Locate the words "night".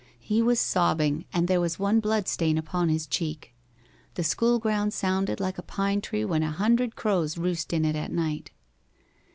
8.11-8.49